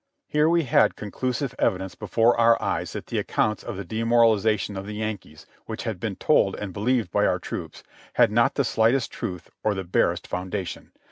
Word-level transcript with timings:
Here 0.25 0.49
we 0.49 0.63
had 0.63 0.95
conclusive 0.95 1.53
evidence 1.59 1.93
before 1.93 2.35
our 2.35 2.59
eyes 2.59 2.93
that 2.93 3.05
the 3.05 3.19
accounts 3.19 3.61
of 3.61 3.77
the 3.77 3.85
demoralization 3.85 4.75
of 4.75 4.87
the 4.87 4.95
Yankees, 4.95 5.45
which 5.67 5.83
had 5.83 5.99
been 5.99 6.15
told 6.15 6.55
and. 6.55 6.73
believed 6.73 7.11
by 7.11 7.27
our 7.27 7.37
troops, 7.37 7.83
had 8.13 8.31
not 8.31 8.55
the 8.55 8.63
slightest 8.63 9.11
truth 9.11 9.51
or 9.63 9.75
the 9.75 9.83
barest 9.83 10.25
foundation. 10.25 10.91